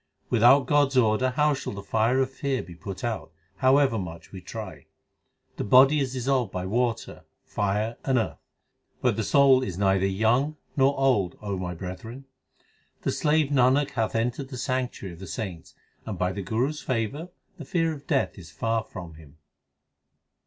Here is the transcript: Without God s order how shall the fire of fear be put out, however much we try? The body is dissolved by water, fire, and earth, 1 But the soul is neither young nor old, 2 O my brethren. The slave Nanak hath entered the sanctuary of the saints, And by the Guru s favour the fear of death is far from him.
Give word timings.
Without 0.31 0.65
God 0.65 0.87
s 0.87 0.97
order 0.97 1.29
how 1.29 1.53
shall 1.53 1.73
the 1.73 1.83
fire 1.83 2.19
of 2.21 2.31
fear 2.31 2.63
be 2.63 2.73
put 2.73 3.03
out, 3.03 3.31
however 3.57 3.99
much 3.99 4.31
we 4.31 4.41
try? 4.41 4.87
The 5.57 5.63
body 5.63 5.99
is 5.99 6.13
dissolved 6.13 6.51
by 6.51 6.65
water, 6.65 7.23
fire, 7.45 7.97
and 8.03 8.17
earth, 8.17 8.39
1 9.01 9.01
But 9.03 9.15
the 9.15 9.23
soul 9.23 9.61
is 9.61 9.77
neither 9.77 10.07
young 10.07 10.57
nor 10.75 10.97
old, 10.99 11.33
2 11.33 11.37
O 11.43 11.57
my 11.59 11.75
brethren. 11.75 12.25
The 13.03 13.11
slave 13.11 13.51
Nanak 13.51 13.91
hath 13.91 14.15
entered 14.15 14.49
the 14.49 14.57
sanctuary 14.57 15.13
of 15.13 15.19
the 15.19 15.27
saints, 15.27 15.75
And 16.07 16.17
by 16.17 16.31
the 16.31 16.41
Guru 16.41 16.69
s 16.69 16.79
favour 16.79 17.29
the 17.59 17.65
fear 17.65 17.93
of 17.93 18.07
death 18.07 18.39
is 18.39 18.49
far 18.49 18.83
from 18.83 19.13
him. 19.13 19.37